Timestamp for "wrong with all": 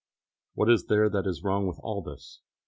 1.43-2.01